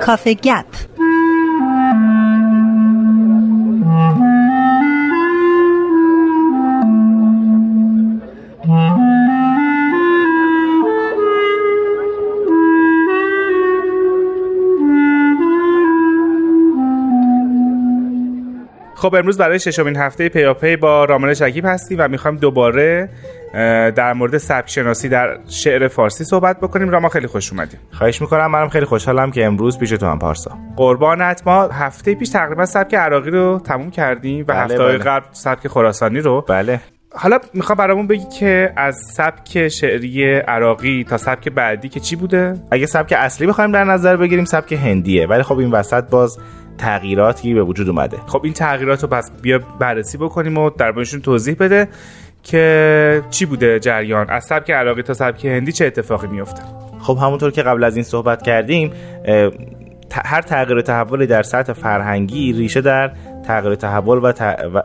[0.00, 0.64] کافه گپ
[18.99, 23.09] خب امروز برای ششمین هفته پیاپی با رامل شکیب هستیم و می‌خوایم دوباره
[23.95, 26.89] در مورد سبک شناسی در شعر فارسی صحبت بکنیم.
[26.89, 28.51] راما خیلی خوش اومدیم خواهش می‌کنم.
[28.51, 30.51] منم خیلی خوشحالم که امروز پیش تو هم پارسا.
[30.77, 34.97] قربانت ما هفته پیش تقریبا سبک عراقی رو تموم کردیم و بله، هفته بله.
[34.97, 36.45] قبل سبک خراسانی رو.
[36.47, 36.79] بله.
[37.11, 42.53] حالا می‌خوام برامون بگی که از سبک شعری عراقی تا سبک بعدی که چی بوده؟
[42.71, 45.27] اگه سبک اصلی بخوایم در نظر بگیریم سبک هندیه.
[45.27, 46.37] ولی خب این وسط باز
[46.79, 48.17] تغییراتی به وجود اومده.
[48.27, 51.87] خب این تغییرات رو پس بیا بررسی بکنیم و در موردشون توضیح بده
[52.43, 56.61] که چی بوده جریان از سبک عراقی تا سبک هندی چه اتفاقی میفته.
[56.99, 58.91] خب همونطور که قبل از این صحبت کردیم
[60.25, 63.11] هر تغییر و تحولی در سطح فرهنگی ریشه در
[63.47, 64.31] تغییر و تحول و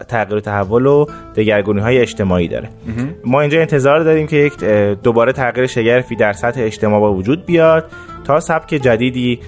[0.08, 2.68] تغییر و تحول و دگرگونی های اجتماعی داره.
[3.24, 4.64] ما اینجا انتظار داریم که یک
[5.02, 7.90] دوباره تغییر شگرفی در سطح اجتماع به وجود بیاد
[8.24, 9.40] تا سبک جدیدی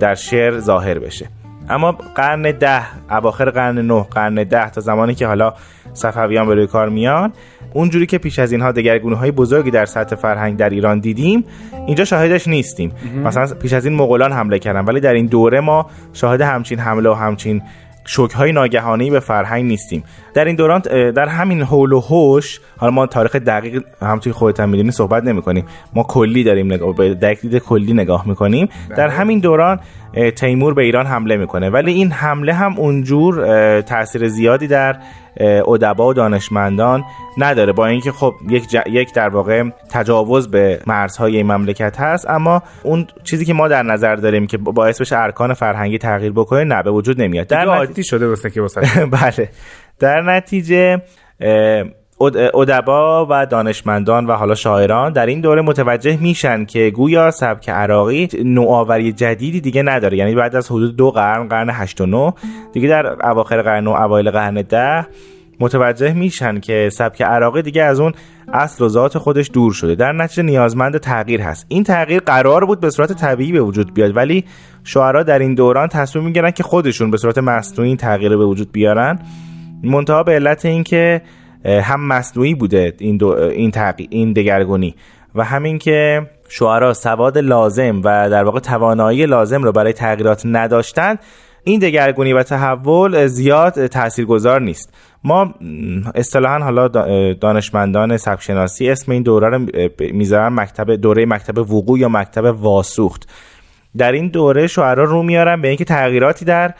[0.00, 1.26] در شعر ظاهر بشه.
[1.70, 5.54] اما قرن ده اواخر قرن نه قرن ده تا زمانی که حالا
[5.92, 7.32] صفویان به روی کار میان.
[7.72, 11.44] اونجوری که پیش از اینها دگرگونی های بزرگی در سطح فرهنگ در ایران دیدیم
[11.86, 12.92] اینجا شاهدش نیستیم.
[13.24, 17.10] مثلا پیش از این مغولان حمله کردن ولی در این دوره ما شاهد همچین حمله
[17.10, 17.62] و همچین
[18.04, 20.04] شوک های ناگهانی به فرهنگ نیستیم.
[20.34, 24.68] در این دوران در همین حول و حوش حالا ما تاریخ دقیق همونطوری خودت هم
[24.68, 28.68] می‌دونی صحبت نمی کنیم ما کلی داریم نگاه به دقیق کلی نگاه می‌کنیم.
[28.96, 29.80] در همین دوران
[30.36, 31.70] تیمور به ایران حمله می‌کنه.
[31.70, 34.96] ولی این حمله هم اونجور تاثیر زیادی در
[35.68, 37.04] ادبا و دانشمندان
[37.38, 37.72] نداره.
[37.72, 42.62] با اینکه خب یک, ج- یک در واقع تجاوز به مرزهای این مملکت هست اما
[42.82, 46.82] اون چیزی که ما در نظر داریم که باعث بشه ارکان فرهنگی تغییر بکنه نه
[46.82, 47.46] به وجود نمیاد.
[47.46, 48.60] در نتیجه- عادی شده واسه که
[49.22, 49.48] بله.
[49.98, 51.02] در نتیجه
[52.20, 58.28] ادبا و دانشمندان و حالا شاعران در این دوره متوجه میشن که گویا سبک عراقی
[58.44, 60.16] نوآوری جدیدی دیگه نداره.
[60.16, 62.32] یعنی بعد از حدود دو قرن قرن 8 و 9
[62.72, 65.06] دیگه در اواخر قرن و اوایل قرن ده
[65.60, 68.12] متوجه میشن که سبک عراقی دیگه از اون
[68.52, 69.94] اصل و ذات خودش دور شده.
[69.94, 71.66] در نتیجه نیازمند تغییر هست.
[71.68, 74.44] این تغییر قرار بود به صورت طبیعی به وجود بیاد ولی
[74.84, 79.18] شاعرها در این دوران تصمیم می‌گیرن که خودشون به صورت مصنوعی تغییر به وجود بیارن.
[79.82, 81.22] منتها به علت اینکه
[81.64, 83.72] هم مصنوعی بوده این این
[84.10, 84.94] این دگرگونی.
[85.34, 91.18] و همین که شعرا سواد لازم و در واقع توانایی لازم رو برای تغییرات نداشتند
[91.64, 94.94] این دگرگونی و تحول زیاد تاثیرگذار نیست.
[95.24, 95.54] ما
[96.14, 99.66] اصطلاحا حالا دا- دانشمندان سبک شناسی اسم این دوره رو
[99.98, 103.28] می‌ذارن مکتب دوره مکتب وقوع یا مکتب واسوخت.
[103.96, 106.74] در این دوره شعرا رو میارن به اینکه تغییراتی در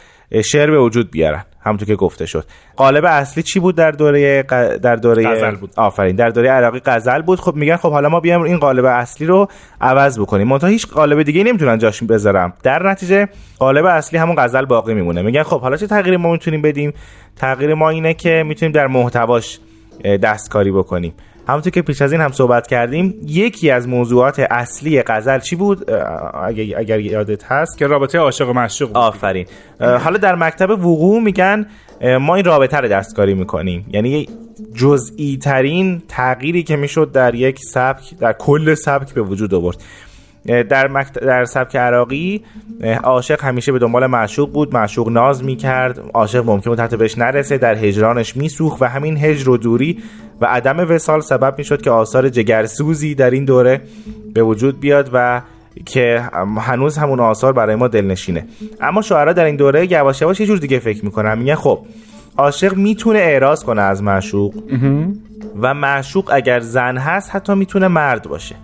[0.45, 1.43] شعر به وجود بیارن.
[1.63, 2.45] همونطور که گفته شد.
[2.75, 5.73] قالب اصلی چی بود در دوره ق- در دوره غزل بود.
[5.77, 6.15] آفرین.
[6.15, 7.39] در دوره عراقی غزل بود.
[7.39, 9.47] خب میگن خب حالا ما بیایم این قالب اصلی رو
[9.81, 10.47] عوض بکنیم.
[10.47, 12.53] منتها هیچ قالب دیگه نمی‌تونن جاش بذارم.
[12.63, 13.27] در نتیجه
[13.59, 15.21] قالب اصلی همون غزل باقی میمونه.
[15.21, 16.93] میگن خب حالا چه تغییری ما می‌تونیم بدیم؟
[17.35, 19.59] تغییر ما اینه که می‌تونیم در محتواش
[20.23, 21.13] دستکاری بکنیم.
[21.47, 25.91] همونطور که پیش از این هم صحبت کردیم یکی از موضوعات اصلی غزل چی بود؟
[26.43, 27.77] اگر, اگر یادت هست.
[27.77, 28.97] که رابطه عاشق و معشوق بود.
[28.97, 29.45] آفرین.
[29.79, 31.65] حالا در مکتب وقوع میگن
[32.19, 33.85] ما این رابطه رو دستکاری می‌کنیم.
[33.91, 34.27] یعنی
[34.75, 39.77] جزئی ترین تغییری که می‌شد در یک سبک در کل سبک به وجود آورد.
[40.45, 41.19] در, مکت...
[41.19, 42.43] در سبک عراقی
[43.03, 47.57] عاشق همیشه به دنبال معشوق بود معشوق ناز می‌کرد عاشق ممکن بود حتی بهش نرسه
[47.57, 49.99] در هجرانش میسوخت و همین هجر و دوری
[50.41, 53.81] و عدم وصال سبب می‌شد که آثار جگرسوزی در این دوره
[54.33, 55.41] به وجود بیاد و
[55.85, 56.21] که
[56.57, 58.45] هنوز همون آثار برای ما دلنشینه.
[58.81, 61.79] اما شاعرها در این دوره یواش یواش یه جور دیگه فکر می‌کنن میگن خب
[62.37, 64.53] عاشق می‌تونه اعراض کنه از معشوق
[65.61, 68.55] و معشوق اگر زن هست حتی می‌تونه مرد باشه.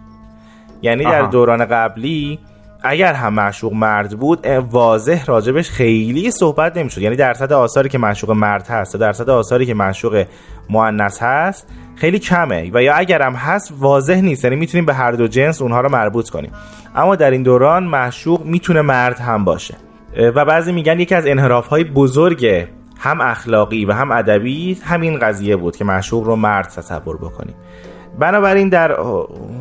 [0.81, 1.31] یعنی در آها.
[1.31, 2.39] دوران قبلی
[2.83, 7.01] اگر هم معشوق مرد بود واضح راجبش خیلی صحبت نمی‌شد.
[7.01, 10.25] یعنی درصد آثاری که معشوق مرد هست و درصد آثاری که معشوق
[10.69, 12.71] مؤنث هست خیلی کمه.
[12.73, 14.43] و یا اگر هم هست واضح نیست.
[14.43, 16.51] یعنی می‌تونیم به هر دو جنس اونها رو مربوط کنیم.
[16.95, 19.75] اما در این دوران معشوق می‌تونه مرد هم باشه.
[20.35, 22.67] و بعضی میگن یکی از انحراف های بزرگ
[22.99, 27.55] هم اخلاقی و هم ادبی همین قضیه بود که معشوق رو مرد تصور بکنیم.
[28.19, 28.95] بنابراین در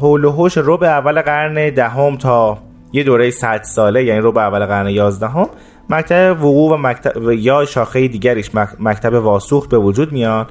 [0.01, 2.59] حول و حوش ربع اول قرن دهم تا
[2.93, 5.49] یه دوره 100 ساله یعنی ربع اول قرن 11 هم
[5.91, 10.47] مکتب وقوع و مکتب یا شاخه دیگریش مک- مکتب واسوخت به وجود میان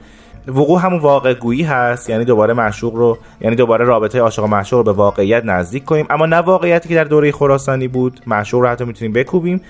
[0.47, 4.77] وقوع همون واقع گویی هست یعنی دوباره معشوق رو یعنی دوباره رابطه عاشق و معشوق
[4.77, 6.05] رو به واقعیت نزدیک کنیم.
[6.09, 9.61] اما نه واقعیتی که در دوره خراسانی بود معشوق رو حتی می‌تونیم بکوبیم.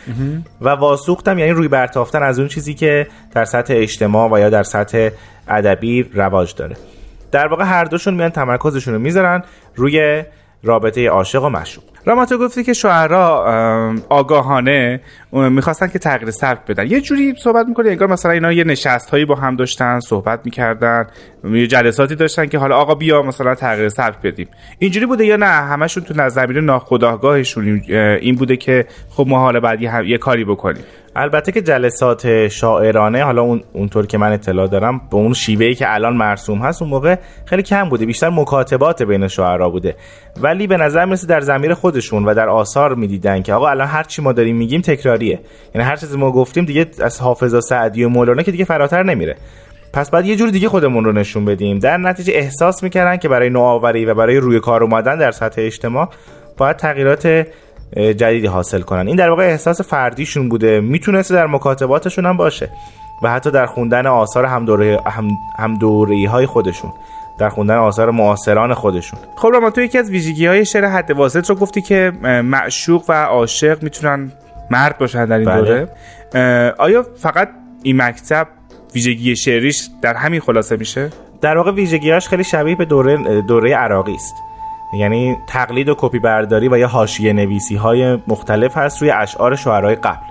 [0.61, 4.63] و واسوختم یعنی روی برتافتن از اون چیزی که در سطح اجتماع و یا در
[4.63, 5.09] سطح
[5.47, 6.75] ادبی رواج داره.
[7.35, 9.43] در واقع هر دوشون میان تمرکزشون رو می‌ذارن
[9.75, 10.23] روی
[10.63, 11.83] رابطه عاشق و معشوق.
[12.05, 13.45] راماتو گفتی که شعرا
[14.09, 16.87] آگاهانه می‌خواستن که تغییر سبک بدن.
[16.87, 21.07] یه جوری صحبت می‌کنه انگار مثلا اینا یه نشست هایی با هم داشتن صحبت می‌کردن
[21.43, 24.47] یه جلساتی داشتن که حالا آقا بیا مثلا تغییر سبک بدیم.
[24.79, 27.81] اینجوری بوده یا نه؟ همشون تو نظر ناخودآگاهشون
[28.21, 30.83] این بوده که خب ما حالا بعد یه کاری بکنیم.
[31.17, 35.93] البته که جلسات شاعرانه حالا اون اونطور که من اطلاع دارم به اون شیوهی که
[35.93, 37.15] الان مرسوم هست اون موقع
[37.45, 38.05] خیلی کم بوده.
[38.05, 39.95] بیشتر مکاتبات بین شاعرا بوده.
[40.41, 44.03] ولی به نظر می‌رسه در زمیر خودشون و در آثار می‌دیدن که آقا الان هر
[44.03, 45.39] چی ما داریم میگیم تکراریه.
[45.75, 49.03] یعنی هر چیزی ما گفتیم دیگه از حافظ و سعدی و مولانا که دیگه فراتر
[49.03, 49.35] نمیره.
[49.93, 51.79] پس بعد یه جور دیگه خودمون رو نشون بدیم.
[51.79, 56.09] در نتیجه احساس می‌کردن که برای نوآوری و برای روی کار اومدن در سطح اجتماع
[56.57, 57.27] باید تغییرات
[57.95, 59.07] جدیدی حاصل کنن.
[59.07, 60.79] این در واقع احساس فردیشون بوده.
[60.79, 62.69] می‌تونسته در مکاتباتشون هم باشه
[63.23, 64.99] و حتی در خوندن آثار هم دوره
[65.57, 65.79] هم,
[66.29, 66.91] های خودشون.
[67.39, 69.19] در خوندن آثار معاصران خودشون.
[69.35, 73.23] خب راما تو یکی از ویژگی های شعر حد واسط رو گفتی که معشوق و
[73.23, 74.31] عاشق می‌تونن
[74.71, 75.61] مرد باشن در این بله.
[75.61, 76.73] دوره.
[76.77, 77.49] آیا فقط
[77.83, 78.47] این مکتب
[78.95, 81.09] ویژگی شعریش در همین خلاصه میشه؟
[81.41, 84.35] در واقع ویژگیاش خیلی شبیه به دوره دوره عراقی است.
[84.99, 89.95] یعنی تقلید و کپی برداری و یا حاشیه نویسی های مختلف هست روی اشعار شعرهای
[89.95, 90.25] قبل.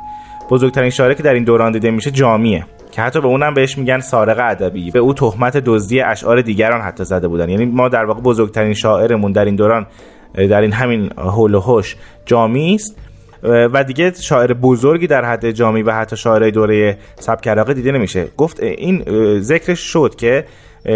[0.51, 2.67] بزرگترین شاعری که در این دوران دیده میشه جامیه.
[2.95, 4.91] که حتی به اونم بهش میگن سارق ادبی.
[4.91, 7.49] به او تهمت دزدی اشعار دیگران حتی زده بودن.
[7.49, 9.87] یعنی ما در واقع بزرگترین شاعرمون در این دوران
[10.35, 11.97] در این همین هول و هوش
[12.27, 12.97] جامی است.
[13.43, 18.27] و دیگه شاعر بزرگی در حد جامی و حتی شاعرای دوره سبک عراقی دیده نمیشه.
[18.37, 19.05] گفت این
[19.41, 20.45] ذکرش شد که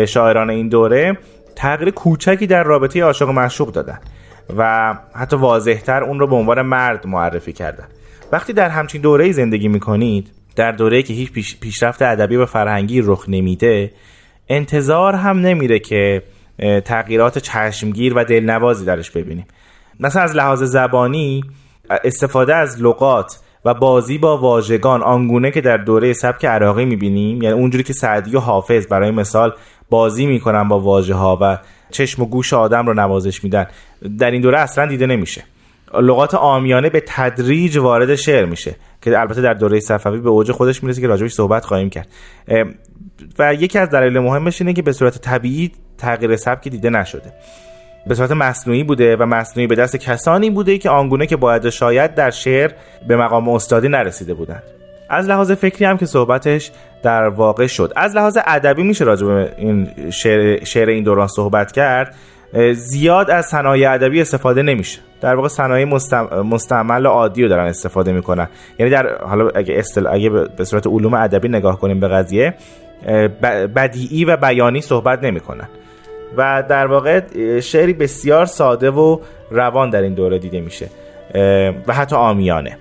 [0.06, 1.18] شاعران این دوره
[1.56, 3.98] تغییر کوچکی در رابطه عاشق و معشوق دادن
[4.56, 7.84] و حتی واضحتر اون رو به عنوان مرد معرفی کردن.
[8.32, 13.24] وقتی در همچین دوره زندگی می‌کنید در دوره که هیچ پیشرفت ادبی و فرهنگی رخ
[13.28, 13.92] نمیده
[14.48, 16.22] انتظار هم نمیره که
[16.84, 19.46] تغییرات چشمگیر و دلنوازی درش ببینیم.
[20.00, 21.44] مثلا از لحاظ زبانی
[22.04, 27.54] استفاده از لغات و بازی با واژگان آنگونه که در دوره سبک عراقی می‌بینیم یعنی
[27.54, 29.52] اونجوری که سعدی و حافظ برای مثال
[29.90, 31.58] بازی می‌کنن با واژه ها و
[31.90, 33.66] چشم و گوش آدم رو نوازش میدن
[34.18, 35.44] در این دوره اصلا دیده نمیشه.
[35.94, 38.74] لغات آمیانه به تدریج وارد شعر میشه.
[39.02, 42.08] که البته در دوره صفوی به اوج خودش می‌رسه که راجبش صحبت خواهیم کرد.
[43.38, 47.32] و یکی از دلایل مهمش اینه که به صورت طبیعی تغییر سبکی دیده نشده.
[48.06, 52.14] به صورت مصنوعی بوده و مصنوعی به دست کسانی بوده که آنگونه که باید شاید
[52.14, 52.70] در شعر
[53.08, 54.62] به مقام استادی نرسیده بودند.
[55.10, 56.70] از لحاظ فکری هم که صحبتش
[57.02, 57.92] در واقع شد.
[57.96, 62.14] از لحاظ ادبی میشه راجع به این شعر, شعر این دوران صحبت کرد.
[62.72, 65.00] زیاد از صنایع ادبی استفاده نمیشه.
[65.20, 65.84] در واقع صنایع
[66.42, 68.48] مستعمل عادی رو دارن استفاده می‌کنن.
[68.78, 72.54] یعنی در حالا اگه استل اگه به صورت علوم ادبی نگاه کنیم به قضیه
[73.76, 75.68] بدیعی و بیانی صحبت نمی‌کنن.
[76.36, 77.20] و در واقع
[77.60, 79.18] شعری بسیار ساده و
[79.50, 80.88] روان در این دوره دیده میشه.
[81.86, 82.76] و حتی آمیانه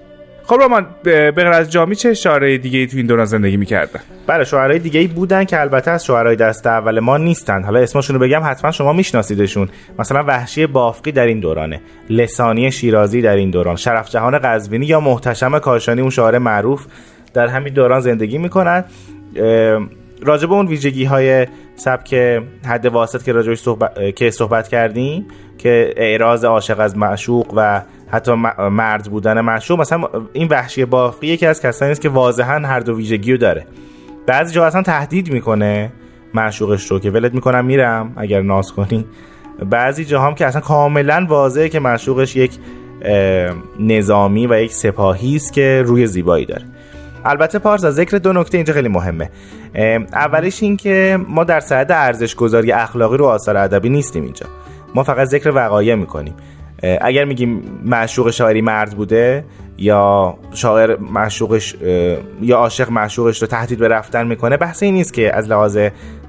[0.48, 4.44] خب رامان غیر از جامی چه شعرهای دیگه ای تو این دوران زندگی می‌کردن؟ بله
[4.44, 7.64] شعرهای دیگه ای بودن که البته از شعرهای دست اول ما نیستن.
[7.64, 9.70] حالا اسمشون رو بگم حتما شما میشناسیدشون.
[10.00, 15.00] مثلا وحشی بافقی در این دورانه لسانی شیرازی در این دوران شرف جهان قزوینی یا
[15.00, 16.86] محتشم کاشانی اون شاعر معروف
[17.34, 18.84] در همین دوران زندگی می‌کنن.
[20.22, 22.14] راجب اون ویژگی های سبک
[22.66, 24.16] حد واسط که راجبش صحبت...
[24.16, 25.26] که صحبت کردیم
[25.58, 28.34] که اعراض عاشق از معشوق و حتی
[28.72, 32.96] مرد بودن معشوق مثلا این وحشی بافقی یکی از کسانی است که واضحا هر دو
[32.96, 33.68] ویژگی رو داره.
[34.28, 35.92] بعضی جا اصلا تهدید می‌کنه
[36.34, 39.06] معشوقش رو که ولت می‌کنم میرم اگر ناز کنی.
[39.70, 42.52] بعضی جا هم که اصلا کاملا واضحه که معشوقش یک
[43.80, 46.66] نظامی و یک سپاهی است که روی زیبایی داره.
[47.26, 49.30] البته پارس از ذکر دو نکته اینجا خیلی مهمه.
[50.14, 54.46] اولش این که ما در سعد ارزش گذاری اخلاقی رو آثار ادبی نیستیم اینجا.
[54.96, 56.34] ما فقط ذکر وقایع می‌کنیم.
[57.02, 59.46] اگر میگیم معشوق شاعری مرد بوده
[59.78, 61.76] یا شاعر معشوقش
[62.42, 65.78] یا عاشق معشوقش رو تهدید به رفتن می‌کنه بحث این نیست که از لحاظ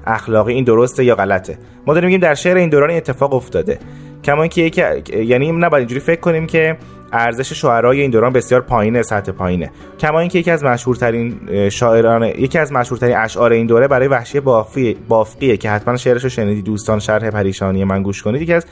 [0.05, 1.57] اخلاقی این درسته یا غلطه.
[1.87, 3.79] ما داریم میگیم در شعر این دوران اتفاق افتاده.
[4.23, 6.77] کما اینکه یعنی نباید اینجوری فکر کنیم که
[7.13, 9.71] ارزش شاعرای این دوران بسیار پایینه سطح پایینه.
[9.99, 14.97] کما اینکه یکی از مشهورترین شاعران یکی از مشهورترین اشعار این دوره برای وحشی بافی
[15.07, 18.65] بافقیه که حتما شعرش رو شنیدی دوستان شرح پریشانی من گوش کنید یکی از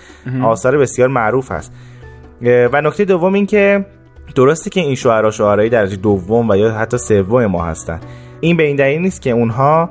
[0.44, 1.72] آثار بسیار معروف هست.
[2.42, 3.86] و نکته دوم این که
[4.36, 8.00] درسته که این شعرا شعرای درجه دوم و یا حتی سوم ما هستن.
[8.40, 9.90] این به این دلیل نیست که اونها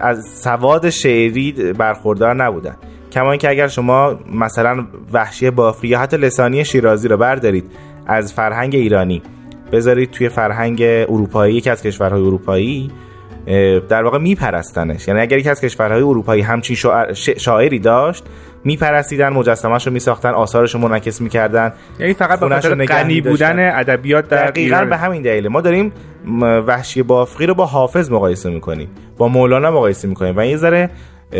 [0.00, 2.76] از سواد شعری برخوردار نبودن.
[3.12, 7.64] کما اینکه اگر شما مثلا وحشی بافری یا حتی لسانی شیرازی رو بردارید
[8.06, 9.22] از فرهنگ ایرانی
[9.72, 12.90] بذارید توی فرهنگ اروپایی یکی از کشورهای اروپایی
[13.88, 15.08] در واقع میپرستنش.
[15.08, 16.76] یعنی اگر یکی از کشورهای اروپایی همچین
[17.36, 18.24] شاعری داشت
[18.64, 21.72] میپرستیدن مجسمهش رو میساختن آثارش رو منعکس می‌کردن.
[21.98, 25.48] یعنی فقط به خاطر غنی بودن ادبیات در دقیقا به همین دلیل.
[25.48, 25.92] ما داریم
[26.66, 28.88] وحشی بافقی رو با حافظ مقایسه می‌کنیم.
[29.18, 30.36] با مولانا مقایسه می‌کنیم.
[30.36, 30.90] و این ذره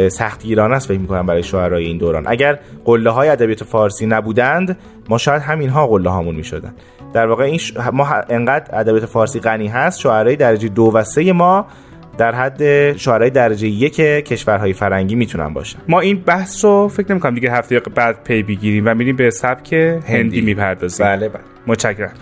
[0.09, 2.25] سخت گیرانه است فکر می‌کنم برای شاعرای این دوران.
[2.27, 4.77] اگر قله های ادبیات فارسی نبودند
[5.09, 6.75] ما شاید همینها قله هامون می‌شدن.
[7.13, 7.77] در واقع این ش...
[7.93, 11.67] ما انقدر ادبیات فارسی غنی هست شاعرای درجه دو و سه ما
[12.19, 15.79] در حد شاعرای درجه یک کشورهای فرنگی می‌تونن باشن.
[15.89, 19.31] ما این بحث رو فکر نمی کنم دیگه هفته بعد پی بگیریم و میریم به
[19.31, 20.41] سبک هندی, هندی.
[20.41, 21.07] می‌پردازیم.
[21.07, 21.43] بله بله.
[21.67, 22.13] متشکرم.